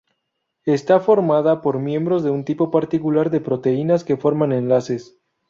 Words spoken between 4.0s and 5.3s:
que forman enlaces.